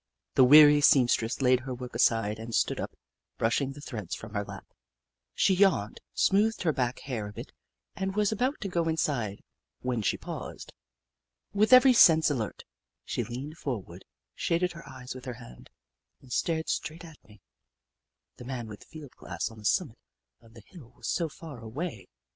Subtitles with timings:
[0.33, 2.97] The weary seamstress laid her work aside and stood up,
[3.37, 4.65] brushing the threads from her lap.
[5.35, 7.51] She yawned, smoothed her back hair a bit,
[7.95, 9.43] and was about to go inside,
[9.81, 10.73] when she paused.
[11.53, 12.63] With every sense alert,
[13.05, 14.03] she leaned forward,
[14.33, 15.69] shaded her eyes with her hand,
[16.19, 17.39] and stared straight at me—
[18.37, 19.99] the man with the field glass on the summit
[20.41, 22.07] of the hill so far away.